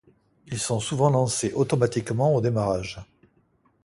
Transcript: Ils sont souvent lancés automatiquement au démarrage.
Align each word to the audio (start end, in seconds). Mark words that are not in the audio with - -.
Ils 0.47 0.57
sont 0.57 0.79
souvent 0.79 1.11
lancés 1.11 1.53
automatiquement 1.53 2.33
au 2.33 2.41
démarrage. 2.41 2.99